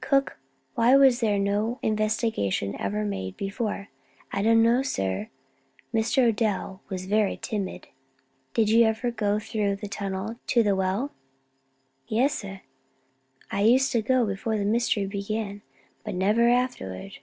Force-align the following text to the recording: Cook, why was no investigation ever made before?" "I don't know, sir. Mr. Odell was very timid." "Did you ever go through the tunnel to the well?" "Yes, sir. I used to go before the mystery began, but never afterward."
Cook, 0.00 0.36
why 0.74 0.96
was 0.96 1.22
no 1.22 1.78
investigation 1.80 2.74
ever 2.80 3.04
made 3.04 3.36
before?" 3.36 3.86
"I 4.32 4.42
don't 4.42 4.64
know, 4.64 4.82
sir. 4.82 5.28
Mr. 5.94 6.26
Odell 6.30 6.82
was 6.88 7.06
very 7.06 7.36
timid." 7.36 7.86
"Did 8.52 8.68
you 8.70 8.84
ever 8.84 9.12
go 9.12 9.38
through 9.38 9.76
the 9.76 9.86
tunnel 9.86 10.40
to 10.48 10.64
the 10.64 10.74
well?" 10.74 11.12
"Yes, 12.08 12.34
sir. 12.34 12.62
I 13.52 13.60
used 13.62 13.92
to 13.92 14.02
go 14.02 14.26
before 14.26 14.58
the 14.58 14.64
mystery 14.64 15.06
began, 15.06 15.62
but 16.02 16.16
never 16.16 16.48
afterward." 16.48 17.18